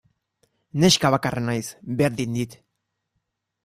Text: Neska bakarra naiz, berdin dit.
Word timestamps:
Neska 0.85 1.13
bakarra 1.17 1.45
naiz, 1.51 1.65
berdin 2.03 2.43
dit. 2.43 2.61